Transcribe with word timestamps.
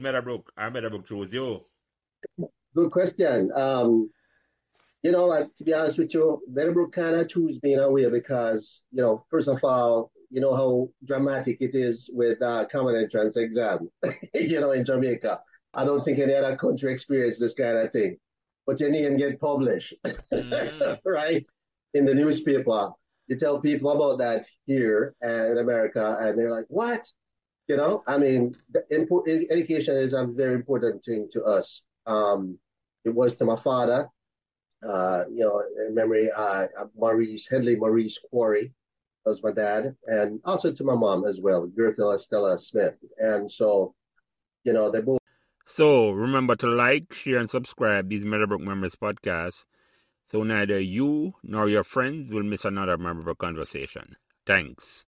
Meadowbrook? 0.00 0.52
I 0.56 0.70
Meadowbrook 0.70 1.06
chose 1.06 1.32
you. 1.32 1.60
Good 2.74 2.90
question. 2.90 3.50
Um, 3.54 4.10
you 5.02 5.12
know, 5.12 5.26
like 5.26 5.54
to 5.56 5.64
be 5.64 5.74
honest 5.74 5.98
with 5.98 6.12
you, 6.14 6.42
Meadowbrook 6.50 6.92
kind 6.92 7.16
of 7.16 7.28
chose 7.28 7.58
me 7.62 7.74
in 7.74 7.80
a 7.80 7.90
way 7.90 8.08
because, 8.10 8.82
you 8.90 9.02
know, 9.02 9.24
first 9.30 9.48
of 9.48 9.58
all, 9.62 10.10
you 10.30 10.40
know 10.40 10.54
how 10.54 10.88
dramatic 11.04 11.58
it 11.60 11.74
is 11.74 12.08
with 12.12 12.40
uh, 12.40 12.64
common 12.70 12.96
entrance 12.96 13.36
exam, 13.36 13.90
you 14.34 14.60
know, 14.60 14.70
in 14.70 14.84
Jamaica. 14.84 15.40
I 15.74 15.84
don't 15.84 16.04
think 16.04 16.18
any 16.18 16.34
other 16.34 16.56
country 16.56 16.92
experienced 16.92 17.40
this 17.40 17.54
kind 17.54 17.76
of 17.78 17.92
thing. 17.92 18.16
But 18.66 18.78
your 18.78 18.90
name 18.90 19.16
get 19.16 19.40
published, 19.40 19.94
mm. 20.04 20.98
right, 21.04 21.46
in 21.94 22.04
the 22.04 22.14
newspaper. 22.14 22.90
You 23.26 23.38
tell 23.38 23.60
people 23.60 23.90
about 23.90 24.18
that 24.18 24.46
here 24.66 25.14
in 25.22 25.58
America, 25.58 26.16
and 26.20 26.38
they're 26.38 26.50
like, 26.50 26.66
"What?" 26.68 27.08
You 27.70 27.76
know, 27.76 28.02
I 28.04 28.18
mean, 28.18 28.56
education 28.90 29.94
is 29.96 30.12
a 30.12 30.26
very 30.26 30.54
important 30.54 31.04
thing 31.04 31.28
to 31.30 31.44
us. 31.44 31.82
Um, 32.04 32.58
it 33.04 33.14
was 33.14 33.36
to 33.36 33.44
my 33.44 33.54
father. 33.54 34.08
Uh, 34.82 35.22
you 35.30 35.44
know, 35.44 35.62
in 35.78 35.94
memory, 35.94 36.32
uh, 36.34 36.66
Maurice 36.98 37.46
Henley 37.48 37.76
Maurice 37.76 38.18
Quarrie, 38.28 38.72
was 39.24 39.40
my 39.44 39.52
dad, 39.52 39.94
and 40.08 40.40
also 40.44 40.72
to 40.72 40.82
my 40.82 40.96
mom 40.96 41.24
as 41.24 41.38
well, 41.40 41.68
Gertha 41.68 42.18
Stella 42.18 42.58
Smith. 42.58 42.96
And 43.18 43.48
so, 43.48 43.94
you 44.64 44.72
know, 44.72 44.90
they 44.90 45.00
both. 45.00 45.20
So 45.64 46.10
remember 46.10 46.56
to 46.56 46.66
like, 46.66 47.14
share, 47.14 47.38
and 47.38 47.48
subscribe 47.48 48.08
these 48.08 48.24
Meadowbrook 48.24 48.62
Members 48.62 48.96
podcasts 48.96 49.64
so 50.26 50.42
neither 50.42 50.80
you 50.80 51.34
nor 51.44 51.68
your 51.68 51.84
friends 51.84 52.32
will 52.32 52.42
miss 52.42 52.64
another 52.64 52.98
memorable 52.98 53.36
conversation. 53.36 54.16
Thanks. 54.44 54.98